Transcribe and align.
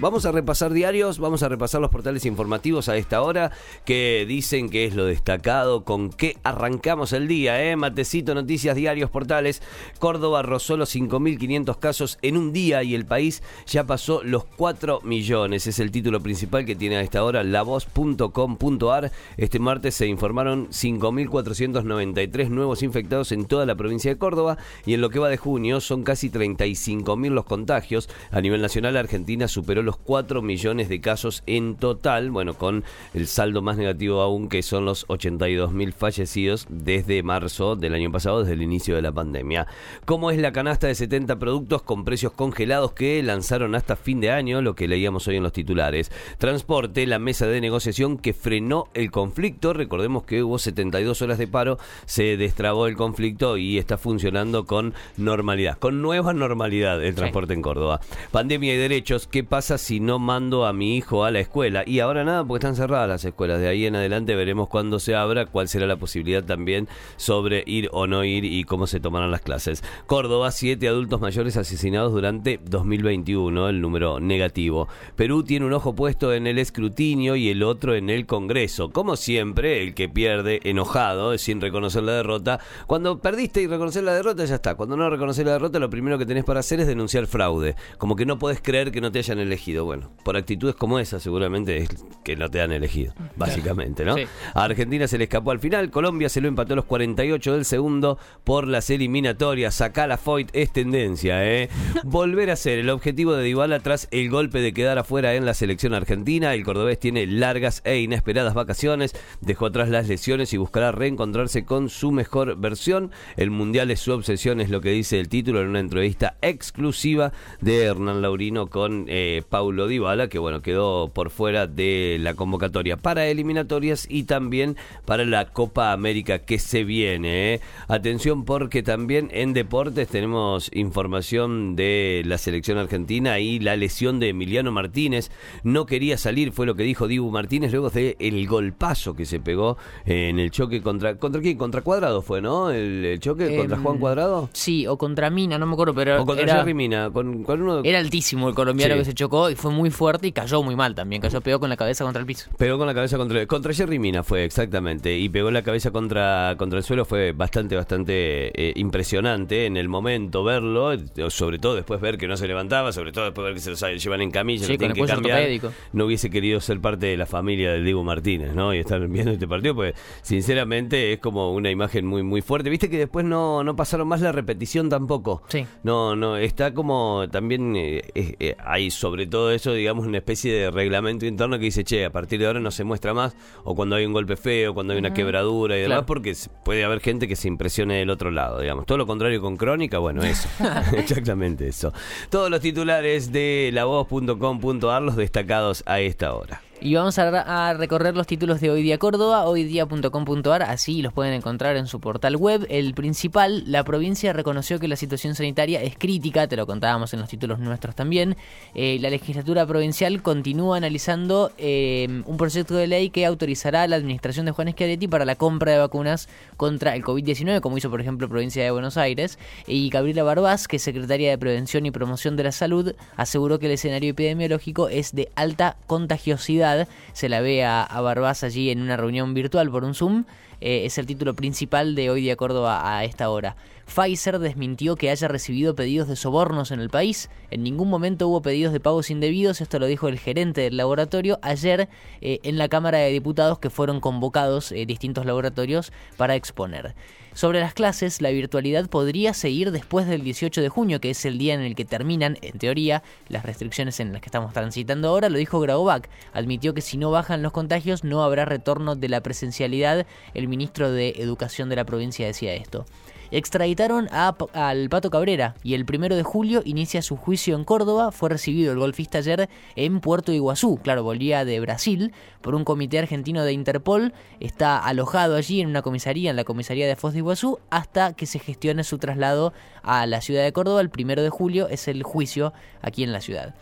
Vamos 0.00 0.24
a 0.24 0.32
repasar 0.32 0.72
diarios, 0.72 1.18
vamos 1.18 1.42
a 1.42 1.50
repasar 1.50 1.82
los 1.82 1.90
portales 1.90 2.24
informativos 2.24 2.88
a 2.88 2.96
esta 2.96 3.20
hora 3.20 3.52
que 3.84 4.24
dicen 4.26 4.70
que 4.70 4.86
es 4.86 4.94
lo 4.94 5.04
destacado, 5.04 5.84
con 5.84 6.08
qué 6.08 6.38
arrancamos 6.42 7.12
el 7.12 7.28
día, 7.28 7.62
¿eh? 7.62 7.76
Matecito, 7.76 8.34
noticias, 8.34 8.74
diarios, 8.74 9.10
portales. 9.10 9.60
Córdoba 9.98 10.40
rozó 10.40 10.78
los 10.78 10.96
5.500 10.96 11.78
casos 11.78 12.18
en 12.22 12.38
un 12.38 12.54
día 12.54 12.82
y 12.82 12.94
el 12.94 13.04
país 13.04 13.42
ya 13.66 13.84
pasó 13.84 14.22
los 14.24 14.46
4 14.46 15.02
millones. 15.02 15.66
Es 15.66 15.78
el 15.80 15.90
título 15.90 16.20
principal 16.20 16.64
que 16.64 16.76
tiene 16.76 16.96
a 16.96 17.02
esta 17.02 17.22
hora 17.22 17.44
lavoz.com.ar. 17.44 19.12
Este 19.36 19.58
martes 19.58 19.96
se 19.96 20.06
informaron 20.06 20.68
5.493 20.68 22.48
nuevos 22.48 22.82
infectados 22.82 23.32
en 23.32 23.44
toda 23.44 23.66
la 23.66 23.74
provincia 23.74 24.10
de 24.10 24.16
Córdoba 24.16 24.56
y 24.86 24.94
en 24.94 25.02
lo 25.02 25.10
que 25.10 25.18
va 25.18 25.28
de 25.28 25.36
junio 25.36 25.82
son 25.82 26.04
casi 26.04 26.30
35.000 26.30 27.28
los 27.28 27.44
contagios. 27.44 28.08
A 28.30 28.40
nivel 28.40 28.62
nacional, 28.62 28.96
Argentina 28.96 29.46
superó 29.46 29.82
los 29.82 29.89
4 29.96 30.42
millones 30.42 30.88
de 30.88 31.00
casos 31.00 31.42
en 31.46 31.76
total, 31.76 32.30
bueno, 32.30 32.54
con 32.54 32.84
el 33.14 33.26
saldo 33.26 33.62
más 33.62 33.76
negativo 33.76 34.20
aún 34.20 34.48
que 34.48 34.62
son 34.62 34.84
los 34.84 35.04
82 35.08 35.72
mil 35.72 35.92
fallecidos 35.92 36.66
desde 36.68 37.22
marzo 37.22 37.76
del 37.76 37.94
año 37.94 38.10
pasado, 38.10 38.40
desde 38.40 38.54
el 38.54 38.62
inicio 38.62 38.94
de 38.94 39.02
la 39.02 39.12
pandemia. 39.12 39.66
¿Cómo 40.04 40.30
es 40.30 40.38
la 40.38 40.52
canasta 40.52 40.86
de 40.86 40.94
70 40.94 41.38
productos 41.38 41.82
con 41.82 42.04
precios 42.04 42.32
congelados 42.32 42.92
que 42.92 43.22
lanzaron 43.22 43.74
hasta 43.74 43.96
fin 43.96 44.20
de 44.20 44.30
año? 44.30 44.62
Lo 44.62 44.74
que 44.74 44.88
leíamos 44.88 45.26
hoy 45.28 45.36
en 45.36 45.42
los 45.42 45.52
titulares. 45.52 46.10
Transporte, 46.38 47.06
la 47.06 47.18
mesa 47.18 47.46
de 47.46 47.60
negociación 47.60 48.18
que 48.18 48.32
frenó 48.32 48.88
el 48.94 49.10
conflicto. 49.10 49.72
Recordemos 49.72 50.24
que 50.24 50.42
hubo 50.42 50.58
72 50.58 51.22
horas 51.22 51.38
de 51.38 51.46
paro, 51.46 51.78
se 52.06 52.36
destrabó 52.36 52.86
el 52.86 52.96
conflicto 52.96 53.56
y 53.56 53.78
está 53.78 53.98
funcionando 53.98 54.64
con 54.64 54.94
normalidad, 55.16 55.78
con 55.78 56.02
nueva 56.02 56.32
normalidad 56.32 57.02
el 57.04 57.14
transporte 57.14 57.54
en 57.54 57.62
Córdoba. 57.62 58.00
Pandemia 58.30 58.74
y 58.74 58.78
derechos, 58.78 59.26
¿qué 59.26 59.44
pasa 59.44 59.78
si 59.80 59.98
no 59.98 60.18
mando 60.18 60.66
a 60.66 60.72
mi 60.72 60.96
hijo 60.96 61.24
a 61.24 61.30
la 61.30 61.40
escuela. 61.40 61.82
Y 61.86 62.00
ahora 62.00 62.24
nada, 62.24 62.44
porque 62.44 62.66
están 62.66 62.76
cerradas 62.76 63.08
las 63.08 63.24
escuelas. 63.24 63.60
De 63.60 63.68
ahí 63.68 63.86
en 63.86 63.96
adelante 63.96 64.36
veremos 64.36 64.68
cuándo 64.68 65.00
se 65.00 65.14
abra, 65.14 65.46
cuál 65.46 65.68
será 65.68 65.86
la 65.86 65.96
posibilidad 65.96 66.44
también 66.44 66.88
sobre 67.16 67.64
ir 67.66 67.88
o 67.92 68.06
no 68.06 68.24
ir 68.24 68.44
y 68.44 68.64
cómo 68.64 68.86
se 68.86 69.00
tomarán 69.00 69.30
las 69.30 69.40
clases. 69.40 69.82
Córdoba, 70.06 70.50
siete 70.50 70.88
adultos 70.88 71.20
mayores 71.20 71.56
asesinados 71.56 72.12
durante 72.12 72.60
2021, 72.64 73.68
el 73.68 73.80
número 73.80 74.20
negativo. 74.20 74.88
Perú 75.16 75.42
tiene 75.42 75.66
un 75.66 75.72
ojo 75.72 75.94
puesto 75.94 76.32
en 76.32 76.46
el 76.46 76.58
escrutinio 76.58 77.36
y 77.36 77.48
el 77.48 77.62
otro 77.62 77.94
en 77.94 78.10
el 78.10 78.26
Congreso. 78.26 78.90
Como 78.90 79.16
siempre, 79.16 79.82
el 79.82 79.94
que 79.94 80.08
pierde 80.08 80.60
enojado, 80.64 81.36
sin 81.38 81.60
reconocer 81.60 82.02
la 82.02 82.12
derrota. 82.12 82.60
Cuando 82.86 83.20
perdiste 83.20 83.62
y 83.62 83.66
reconocer 83.66 84.04
la 84.04 84.14
derrota, 84.14 84.44
ya 84.44 84.56
está. 84.56 84.74
Cuando 84.74 84.96
no 84.96 85.08
reconocer 85.08 85.46
la 85.46 85.52
derrota, 85.52 85.78
lo 85.78 85.90
primero 85.90 86.18
que 86.18 86.26
tenés 86.26 86.44
para 86.44 86.60
hacer 86.60 86.80
es 86.80 86.86
denunciar 86.86 87.26
fraude. 87.26 87.76
Como 87.98 88.16
que 88.16 88.26
no 88.26 88.38
podés 88.38 88.60
creer 88.60 88.92
que 88.92 89.00
no 89.00 89.10
te 89.10 89.18
hayan 89.20 89.38
elegido 89.38 89.69
bueno, 89.78 90.10
por 90.24 90.36
actitudes 90.36 90.74
como 90.74 90.98
esa 90.98 91.20
seguramente 91.20 91.78
es 91.78 91.88
que 92.24 92.36
no 92.36 92.48
te 92.50 92.60
han 92.60 92.72
elegido, 92.72 93.14
básicamente, 93.36 94.04
¿no? 94.04 94.16
A 94.54 94.64
Argentina 94.64 95.08
se 95.08 95.18
le 95.18 95.24
escapó 95.24 95.50
al 95.50 95.60
final, 95.60 95.90
Colombia 95.90 96.28
se 96.28 96.40
lo 96.40 96.48
empató 96.48 96.74
a 96.74 96.76
los 96.76 96.84
48 96.84 97.54
del 97.54 97.64
segundo 97.64 98.18
por 98.44 98.66
las 98.66 98.90
eliminatorias. 98.90 99.74
Sacar 99.74 100.08
la 100.08 100.18
Foyt 100.18 100.50
es 100.52 100.72
tendencia, 100.72 101.46
¿eh? 101.46 101.68
Volver 102.04 102.50
a 102.50 102.56
ser 102.56 102.78
el 102.78 102.90
objetivo 102.90 103.34
de 103.34 103.44
Dybala 103.44 103.80
tras 103.80 104.08
el 104.10 104.30
golpe 104.30 104.60
de 104.60 104.72
quedar 104.72 104.98
afuera 104.98 105.34
en 105.34 105.46
la 105.46 105.54
selección 105.54 105.94
argentina. 105.94 106.54
El 106.54 106.64
cordobés 106.64 106.98
tiene 106.98 107.26
largas 107.26 107.82
e 107.84 108.00
inesperadas 108.00 108.54
vacaciones, 108.54 109.14
dejó 109.40 109.66
atrás 109.66 109.88
las 109.88 110.08
lesiones 110.08 110.52
y 110.52 110.56
buscará 110.56 110.92
reencontrarse 110.92 111.64
con 111.64 111.88
su 111.88 112.10
mejor 112.10 112.56
versión. 112.56 113.10
El 113.36 113.50
mundial 113.50 113.90
es 113.90 114.00
su 114.00 114.12
obsesión, 114.12 114.60
es 114.60 114.70
lo 114.70 114.80
que 114.80 114.90
dice 114.90 115.18
el 115.18 115.28
título 115.28 115.60
en 115.60 115.68
una 115.68 115.80
entrevista 115.80 116.36
exclusiva 116.42 117.32
de 117.60 117.84
Hernán 117.84 118.22
Laurino 118.22 118.68
con 118.68 119.06
eh, 119.08 119.42
Paulo 119.60 119.88
Dybala, 119.88 120.28
que 120.28 120.38
bueno, 120.38 120.62
quedó 120.62 121.10
por 121.12 121.28
fuera 121.28 121.66
de 121.66 122.16
la 122.18 122.32
convocatoria 122.32 122.96
para 122.96 123.26
eliminatorias 123.26 124.06
y 124.08 124.22
también 124.22 124.78
para 125.04 125.26
la 125.26 125.50
Copa 125.50 125.92
América 125.92 126.38
que 126.38 126.58
se 126.58 126.82
viene. 126.82 127.52
¿eh? 127.56 127.60
Atención 127.86 128.46
porque 128.46 128.82
también 128.82 129.28
en 129.34 129.52
deportes 129.52 130.08
tenemos 130.08 130.70
información 130.72 131.76
de 131.76 132.22
la 132.24 132.38
selección 132.38 132.78
argentina 132.78 133.38
y 133.38 133.58
la 133.58 133.76
lesión 133.76 134.18
de 134.18 134.30
Emiliano 134.30 134.72
Martínez. 134.72 135.30
No 135.62 135.84
quería 135.84 136.16
salir, 136.16 136.52
fue 136.52 136.64
lo 136.64 136.74
que 136.74 136.84
dijo 136.84 137.06
Dibu 137.06 137.30
Martínez 137.30 137.70
luego 137.72 137.90
de 137.90 138.16
el 138.18 138.46
golpazo 138.48 139.14
que 139.14 139.26
se 139.26 139.40
pegó 139.40 139.76
en 140.06 140.38
el 140.38 140.50
choque 140.50 140.80
contra 140.80 141.16
contra 141.18 141.42
quién, 141.42 141.58
contra 141.58 141.82
Cuadrado 141.82 142.22
fue, 142.22 142.40
¿no? 142.40 142.70
El, 142.70 143.18
choque 143.20 143.54
contra 143.58 143.76
Juan 143.76 143.96
Em, 143.96 144.00
Cuadrado. 144.00 144.48
Sí, 144.54 144.86
o 144.86 144.96
contra 144.96 145.28
Mina, 145.28 145.58
no 145.58 145.66
me 145.66 145.74
acuerdo, 145.74 145.94
pero 145.94 146.22
O 146.22 146.24
contra 146.24 146.44
era, 146.44 146.54
Jerry 146.56 146.72
Mina, 146.72 147.10
con, 147.12 147.44
con 147.44 147.60
uno 147.60 147.82
era 147.84 147.98
altísimo 147.98 148.48
el 148.48 148.54
colombiano 148.54 148.94
Sí. 148.94 148.98
que 149.00 149.04
se 149.04 149.14
chocó 149.14 149.39
y 149.48 149.54
fue 149.54 149.70
muy 149.70 149.90
fuerte 149.90 150.26
y 150.26 150.32
cayó 150.32 150.62
muy 150.62 150.76
mal 150.76 150.94
también, 150.94 151.22
cayó 151.22 151.40
pegó 151.40 151.60
con 151.60 151.70
la 151.70 151.76
cabeza 151.76 152.04
contra 152.04 152.20
el 152.20 152.26
piso. 152.26 152.50
Pegó 152.58 152.76
con 152.76 152.86
la 152.86 152.94
cabeza 152.94 153.16
contra 153.16 153.46
contra 153.46 153.72
Jerry 153.72 153.98
Mina 153.98 154.22
fue 154.22 154.44
exactamente 154.44 155.16
y 155.16 155.28
pegó 155.28 155.50
la 155.50 155.62
cabeza 155.62 155.90
contra 155.90 156.54
contra 156.58 156.78
el 156.78 156.84
suelo 156.84 157.04
fue 157.04 157.32
bastante 157.32 157.76
bastante 157.76 158.50
eh, 158.60 158.72
impresionante 158.76 159.66
en 159.66 159.76
el 159.76 159.88
momento 159.88 160.44
verlo, 160.44 160.92
eh, 160.92 161.00
sobre 161.28 161.58
todo 161.58 161.76
después 161.76 162.00
ver 162.00 162.18
que 162.18 162.26
no 162.26 162.36
se 162.36 162.48
levantaba, 162.48 162.92
sobre 162.92 163.12
todo 163.12 163.26
después 163.26 163.44
ver 163.44 163.54
que 163.54 163.60
se 163.60 163.70
lo 163.70 163.96
llevan 163.96 164.20
en 164.20 164.30
camilla, 164.30 164.66
Sí, 164.66 164.72
lo 164.72 164.78
tienen 164.78 164.96
con 164.96 165.08
el 165.08 165.22
que 165.22 165.28
cambiar. 165.28 165.72
No 165.92 166.06
hubiese 166.06 166.28
querido 166.28 166.60
ser 166.60 166.80
parte 166.80 167.06
de 167.06 167.16
la 167.16 167.26
familia 167.26 167.72
del 167.72 167.84
Diego 167.84 168.02
Martínez, 168.02 168.54
¿no? 168.54 168.74
Y 168.74 168.78
estar 168.78 169.06
viendo 169.06 169.32
este 169.32 169.46
partido 169.46 169.74
pues 169.74 169.94
sinceramente 170.22 171.12
es 171.12 171.20
como 171.20 171.54
una 171.54 171.70
imagen 171.70 172.04
muy 172.06 172.22
muy 172.22 172.42
fuerte. 172.42 172.68
Viste 172.68 172.90
que 172.90 172.98
después 172.98 173.24
no 173.24 173.62
no 173.62 173.76
pasaron 173.76 174.08
más 174.08 174.20
la 174.20 174.32
repetición 174.32 174.88
tampoco. 174.88 175.42
Sí. 175.48 175.66
No, 175.82 176.16
no, 176.16 176.36
está 176.36 176.74
como 176.74 177.28
también 177.30 177.76
eh, 177.76 178.02
eh, 178.14 178.34
eh, 178.38 178.56
hay 178.58 178.90
sobre 178.90 179.26
todo 179.30 179.50
eso, 179.52 179.72
digamos, 179.72 180.06
una 180.06 180.18
especie 180.18 180.52
de 180.52 180.70
reglamento 180.70 181.24
interno 181.24 181.58
que 181.58 181.64
dice, 181.66 181.84
che, 181.84 182.04
a 182.04 182.10
partir 182.10 182.38
de 182.40 182.46
ahora 182.46 182.60
no 182.60 182.70
se 182.70 182.84
muestra 182.84 183.14
más, 183.14 183.34
o 183.64 183.74
cuando 183.74 183.96
hay 183.96 184.04
un 184.04 184.12
golpe 184.12 184.36
feo, 184.36 184.74
cuando 184.74 184.92
hay 184.92 184.98
una 184.98 185.14
quebradura 185.14 185.76
y 185.76 185.82
demás, 185.82 185.90
Claro. 185.98 186.06
porque 186.06 186.34
puede 186.64 186.84
haber 186.84 187.00
gente 187.00 187.26
que 187.28 187.36
se 187.36 187.48
impresione 187.48 187.94
del 187.98 188.10
otro 188.10 188.30
lado, 188.30 188.60
digamos. 188.60 188.84
Todo 188.86 188.98
lo 188.98 189.06
contrario 189.06 189.40
con 189.40 189.56
Crónica, 189.56 189.98
bueno, 189.98 190.22
eso. 190.22 190.48
Exactamente 190.96 191.66
eso. 191.68 191.92
Todos 192.28 192.50
los 192.50 192.60
titulares 192.60 193.32
de 193.32 193.70
lavoz.com.ar, 193.72 195.02
los 195.02 195.16
destacados 195.16 195.82
a 195.86 196.00
esta 196.00 196.34
hora. 196.34 196.60
Y 196.82 196.94
vamos 196.94 197.18
a, 197.18 197.74
recorrer 197.74 198.16
los 198.16 198.26
títulos 198.26 198.58
de 198.62 198.70
Hoy 198.70 198.82
Día 198.82 198.96
Córdoba, 198.96 199.44
hoydia.com.ar, 199.44 200.62
así 200.62 201.02
los 201.02 201.12
pueden 201.12 201.34
encontrar 201.34 201.76
en 201.76 201.86
su 201.86 202.00
portal 202.00 202.36
web. 202.36 202.66
El 202.70 202.94
principal, 202.94 203.70
la 203.70 203.84
provincia 203.84 204.32
reconoció 204.32 204.80
que 204.80 204.88
la 204.88 204.96
situación 204.96 205.34
sanitaria 205.34 205.82
es 205.82 205.98
crítica, 205.98 206.48
te 206.48 206.56
lo 206.56 206.66
contábamos 206.66 207.12
en 207.12 207.20
los 207.20 207.28
títulos 207.28 207.58
nuestros 207.58 207.94
también. 207.94 208.34
Eh, 208.74 208.96
la 208.98 209.10
legislatura 209.10 209.66
provincial 209.66 210.22
continúa 210.22 210.78
analizando 210.78 211.52
eh, 211.58 212.22
un 212.24 212.38
proyecto 212.38 212.74
de 212.76 212.86
ley 212.86 213.10
que 213.10 213.26
autorizará 213.26 213.82
a 213.82 213.86
la 213.86 213.96
administración 213.96 214.46
de 214.46 214.52
Juan 214.52 214.72
Schiaretti 214.72 215.06
para 215.06 215.26
la 215.26 215.36
compra 215.36 215.72
de 215.72 215.78
vacunas 215.78 216.30
contra 216.56 216.96
el 216.96 217.04
COVID-19, 217.04 217.60
como 217.60 217.76
hizo 217.76 217.90
por 217.90 218.00
ejemplo 218.00 218.26
provincia 218.26 218.64
de 218.64 218.70
Buenos 218.70 218.96
Aires. 218.96 219.38
Y 219.66 219.90
Gabriela 219.90 220.22
Barbás, 220.22 220.66
que 220.66 220.76
es 220.76 220.82
secretaria 220.82 221.28
de 221.28 221.36
Prevención 221.36 221.84
y 221.84 221.90
Promoción 221.90 222.36
de 222.36 222.44
la 222.44 222.52
Salud, 222.52 222.94
aseguró 223.16 223.58
que 223.58 223.66
el 223.66 223.72
escenario 223.72 224.12
epidemiológico 224.12 224.88
es 224.88 225.14
de 225.14 225.30
alta 225.36 225.76
contagiosidad. 225.86 226.69
Se 227.12 227.28
la 227.28 227.40
ve 227.40 227.64
a, 227.64 227.82
a 227.82 228.00
Barbás 228.00 228.44
allí 228.44 228.70
en 228.70 228.80
una 228.80 228.96
reunión 228.96 229.34
virtual 229.34 229.70
por 229.70 229.84
un 229.84 229.94
Zoom. 229.94 230.24
Eh, 230.60 230.84
es 230.84 230.98
el 230.98 231.06
título 231.06 231.34
principal 231.34 231.94
de 231.94 232.10
Hoy 232.10 232.22
Día 232.22 232.36
Córdoba 232.36 232.96
a 232.96 233.04
esta 233.04 233.30
hora. 233.30 233.56
Pfizer 233.90 234.38
desmintió 234.38 234.94
que 234.94 235.10
haya 235.10 235.26
recibido 235.26 235.74
pedidos 235.74 236.06
de 236.06 236.14
sobornos 236.14 236.70
en 236.70 236.80
el 236.80 236.90
país. 236.90 237.28
En 237.50 237.64
ningún 237.64 237.90
momento 237.90 238.28
hubo 238.28 238.40
pedidos 238.40 238.72
de 238.72 238.78
pagos 238.78 239.10
indebidos. 239.10 239.60
Esto 239.60 239.80
lo 239.80 239.86
dijo 239.86 240.06
el 240.06 240.18
gerente 240.18 240.60
del 240.60 240.76
laboratorio 240.76 241.40
ayer 241.42 241.88
eh, 242.20 242.38
en 242.44 242.56
la 242.56 242.68
Cámara 242.68 242.98
de 242.98 243.10
Diputados 243.10 243.58
que 243.58 243.68
fueron 243.68 244.00
convocados 244.00 244.70
eh, 244.70 244.86
distintos 244.86 245.26
laboratorios 245.26 245.92
para 246.16 246.36
exponer. 246.36 246.94
Sobre 247.32 247.60
las 247.60 247.74
clases, 247.74 248.20
la 248.20 248.30
virtualidad 248.30 248.88
podría 248.88 249.34
seguir 249.34 249.70
después 249.70 250.06
del 250.06 250.22
18 250.24 250.62
de 250.62 250.68
junio, 250.68 251.00
que 251.00 251.10
es 251.10 251.24
el 251.24 251.38
día 251.38 251.54
en 251.54 251.60
el 251.60 251.76
que 251.76 251.84
terminan, 251.84 252.36
en 252.42 252.58
teoría, 252.58 253.04
las 253.28 253.44
restricciones 253.44 254.00
en 254.00 254.12
las 254.12 254.20
que 254.20 254.26
estamos 254.26 254.52
transitando 254.52 255.08
ahora. 255.08 255.28
Lo 255.28 255.38
dijo 255.38 255.60
Graubach. 255.60 256.08
Admitió 256.32 256.74
que 256.74 256.80
si 256.80 256.96
no 256.96 257.10
bajan 257.12 257.42
los 257.42 257.52
contagios 257.52 258.02
no 258.02 258.24
habrá 258.24 258.44
retorno 258.46 258.96
de 258.96 259.08
la 259.08 259.22
presencialidad. 259.22 260.06
El 260.34 260.48
ministro 260.50 260.90
de 260.92 261.14
Educación 261.16 261.68
de 261.68 261.76
la 261.76 261.84
provincia 261.84 262.26
decía 262.26 262.52
esto. 262.52 262.84
Extraditaron 263.32 264.08
a, 264.10 264.34
al 264.54 264.88
Pato 264.88 265.08
Cabrera 265.08 265.54
y 265.62 265.74
el 265.74 265.84
primero 265.84 266.16
de 266.16 266.24
julio 266.24 266.62
inicia 266.64 267.00
su 267.00 267.16
juicio 267.16 267.54
en 267.54 267.62
Córdoba. 267.62 268.10
Fue 268.10 268.28
recibido 268.28 268.72
el 268.72 268.78
golfista 268.80 269.18
ayer 269.18 269.48
en 269.76 270.00
Puerto 270.00 270.32
Iguazú, 270.32 270.80
claro, 270.82 271.04
volvía 271.04 271.44
de 271.44 271.60
Brasil, 271.60 272.12
por 272.40 272.56
un 272.56 272.64
comité 272.64 272.98
argentino 272.98 273.44
de 273.44 273.52
Interpol. 273.52 274.12
Está 274.40 274.78
alojado 274.78 275.36
allí 275.36 275.60
en 275.60 275.68
una 275.68 275.82
comisaría, 275.82 276.30
en 276.30 276.36
la 276.36 276.44
comisaría 276.44 276.88
de 276.88 276.96
Foz 276.96 277.12
de 277.12 277.18
Iguazú, 277.18 277.60
hasta 277.70 278.14
que 278.14 278.26
se 278.26 278.40
gestione 278.40 278.82
su 278.82 278.98
traslado 278.98 279.52
a 279.84 280.06
la 280.06 280.20
ciudad 280.20 280.42
de 280.42 280.52
Córdoba. 280.52 280.80
El 280.80 280.90
primero 280.90 281.22
de 281.22 281.30
julio 281.30 281.68
es 281.68 281.86
el 281.86 282.02
juicio 282.02 282.52
aquí 282.82 283.04
en 283.04 283.12
la 283.12 283.20
ciudad. 283.20 283.54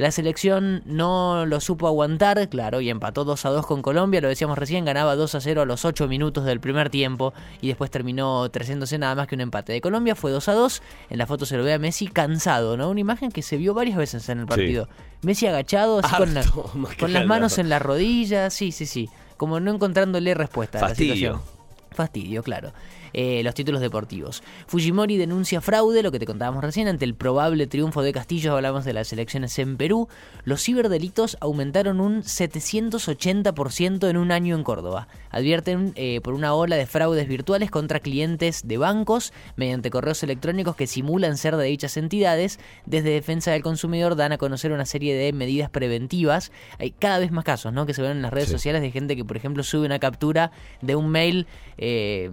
La 0.00 0.10
selección 0.10 0.80
no 0.86 1.44
lo 1.44 1.60
supo 1.60 1.86
aguantar, 1.86 2.48
claro, 2.48 2.80
y 2.80 2.88
empató 2.88 3.26
2 3.26 3.44
a 3.44 3.50
2 3.50 3.66
con 3.66 3.82
Colombia, 3.82 4.22
lo 4.22 4.28
decíamos 4.28 4.56
recién, 4.56 4.86
ganaba 4.86 5.14
2 5.14 5.34
a 5.34 5.40
0 5.42 5.60
a 5.60 5.66
los 5.66 5.84
8 5.84 6.08
minutos 6.08 6.46
del 6.46 6.58
primer 6.58 6.88
tiempo 6.88 7.34
y 7.60 7.68
después 7.68 7.90
terminó 7.90 8.50
300 8.50 8.90
nada 8.98 9.14
más 9.14 9.26
que 9.26 9.34
un 9.34 9.42
empate. 9.42 9.74
De 9.74 9.82
Colombia 9.82 10.14
fue 10.14 10.30
2 10.30 10.48
a 10.48 10.54
2, 10.54 10.82
en 11.10 11.18
la 11.18 11.26
foto 11.26 11.44
se 11.44 11.58
lo 11.58 11.64
ve 11.64 11.74
a 11.74 11.78
Messi 11.78 12.06
cansado, 12.06 12.78
¿no? 12.78 12.88
Una 12.88 13.00
imagen 13.00 13.30
que 13.30 13.42
se 13.42 13.58
vio 13.58 13.74
varias 13.74 13.98
veces 13.98 14.26
en 14.30 14.40
el 14.40 14.46
partido. 14.46 14.88
Messi 15.20 15.46
agachado, 15.46 16.00
así 16.02 16.16
con, 16.16 16.86
con 16.98 17.12
las 17.12 17.26
manos 17.26 17.58
en 17.58 17.68
las 17.68 17.82
rodillas, 17.82 18.54
sí, 18.54 18.72
sí, 18.72 18.86
sí, 18.86 19.10
como 19.36 19.60
no 19.60 19.70
encontrándole 19.70 20.32
respuesta 20.32 20.78
a 20.78 20.88
la 20.88 20.94
situación. 20.94 21.42
Fastidio, 21.90 22.42
claro. 22.42 22.72
Eh, 23.12 23.42
los 23.42 23.54
títulos 23.54 23.80
deportivos. 23.80 24.42
Fujimori 24.66 25.16
denuncia 25.16 25.60
fraude, 25.60 26.02
lo 26.02 26.12
que 26.12 26.18
te 26.18 26.26
contábamos 26.26 26.62
recién, 26.62 26.88
ante 26.88 27.04
el 27.04 27.14
probable 27.14 27.66
triunfo 27.66 28.02
de 28.02 28.12
Castillo, 28.12 28.54
hablamos 28.54 28.84
de 28.84 28.92
las 28.92 29.12
elecciones 29.12 29.58
en 29.58 29.76
Perú. 29.76 30.08
Los 30.44 30.62
ciberdelitos 30.62 31.36
aumentaron 31.40 32.00
un 32.00 32.22
780% 32.22 34.08
en 34.08 34.16
un 34.16 34.32
año 34.32 34.54
en 34.54 34.62
Córdoba. 34.62 35.08
Advierten 35.30 35.92
eh, 35.96 36.20
por 36.22 36.34
una 36.34 36.54
ola 36.54 36.76
de 36.76 36.86
fraudes 36.86 37.28
virtuales 37.28 37.70
contra 37.70 38.00
clientes 38.00 38.66
de 38.66 38.78
bancos 38.78 39.32
mediante 39.56 39.90
correos 39.90 40.22
electrónicos 40.22 40.76
que 40.76 40.86
simulan 40.86 41.36
ser 41.36 41.56
de 41.56 41.66
dichas 41.66 41.96
entidades. 41.96 42.58
Desde 42.86 43.10
Defensa 43.10 43.50
del 43.50 43.62
Consumidor 43.62 44.16
dan 44.16 44.32
a 44.32 44.38
conocer 44.38 44.72
una 44.72 44.86
serie 44.86 45.14
de 45.14 45.32
medidas 45.32 45.70
preventivas. 45.70 46.52
Hay 46.78 46.92
cada 46.92 47.18
vez 47.18 47.32
más 47.32 47.44
casos 47.44 47.72
¿no? 47.72 47.86
que 47.86 47.94
se 47.94 48.02
ven 48.02 48.12
en 48.12 48.22
las 48.22 48.32
redes 48.32 48.48
sociales 48.48 48.82
de 48.82 48.90
gente 48.90 49.16
que, 49.16 49.24
por 49.24 49.36
ejemplo, 49.36 49.62
sube 49.62 49.86
una 49.86 49.98
captura 49.98 50.52
de 50.80 50.96
un 50.96 51.10
mail 51.10 51.46
eh, 51.78 52.30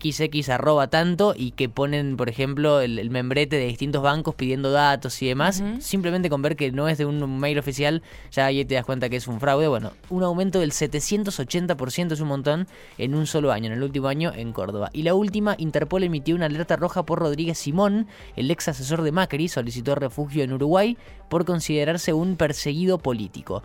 XX 0.00 0.48
arroba 0.50 0.88
tanto 0.88 1.34
y 1.36 1.52
que 1.52 1.68
ponen, 1.68 2.16
por 2.16 2.28
ejemplo, 2.28 2.80
el, 2.80 3.10
membrete 3.10 3.56
de 3.56 3.66
distintos 3.66 4.02
bancos 4.02 4.34
pidiendo 4.34 4.70
datos 4.70 5.20
y 5.22 5.28
demás, 5.28 5.62
simplemente 5.80 6.30
con 6.30 6.42
ver 6.42 6.56
que 6.56 6.72
no 6.72 6.88
es 6.88 6.98
de 6.98 7.06
un 7.06 7.38
mail 7.38 7.58
oficial, 7.58 8.02
ya 8.30 8.46
ahí 8.46 8.64
te 8.64 8.74
das 8.74 8.84
cuenta 8.84 9.08
que 9.08 9.16
es 9.16 9.28
un 9.28 9.40
fraude. 9.40 9.68
Bueno, 9.68 9.92
un 10.10 10.22
aumento 10.22 10.60
del 10.60 10.72
780% 10.72 12.12
es 12.12 12.20
un 12.20 12.28
montón 12.28 12.66
en 12.98 13.14
un 13.14 13.26
solo 13.26 13.52
año, 13.52 13.66
en 13.66 13.72
el 13.72 13.82
último 13.82 14.08
año 14.08 14.32
en 14.34 14.52
Córdoba. 14.52 14.90
Y 14.92 15.02
la 15.02 15.14
última, 15.14 15.54
Interpol 15.58 16.02
emitió 16.02 16.34
una 16.34 16.46
alerta 16.46 16.76
roja 16.76 17.04
por 17.04 17.18
Rodríguez 17.18 17.58
Simón, 17.58 18.06
el 18.36 18.50
ex 18.50 18.68
asesor 18.68 19.02
de 19.02 19.12
Macri, 19.12 19.48
solicitó 19.48 19.94
refugio 19.94 20.44
en 20.44 20.52
Uruguay 20.52 20.96
por 21.28 21.44
considerarse 21.44 22.12
un 22.12 22.36
perseguido 22.36 22.98
político 22.98 23.62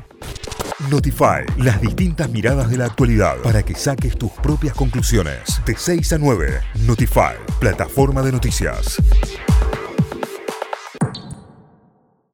Notify, 0.88 1.44
las 1.58 1.80
distintas 1.80 2.30
miradas 2.30 2.70
de 2.70 2.78
la 2.78 2.86
actualidad 2.86 3.36
para 3.42 3.62
que 3.62 3.74
saques 3.74 4.16
tus 4.16 4.32
propias 4.32 4.74
conclusiones. 4.74 5.60
De 5.66 5.76
6 5.76 6.14
a 6.14 6.18
9, 6.18 6.60
Notify, 6.86 7.34
plataforma 7.60 8.22
de 8.22 8.32
noticias. 8.32 8.96